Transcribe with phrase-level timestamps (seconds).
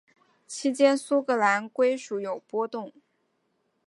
[0.47, 2.91] 期间苏格兰归属有波动。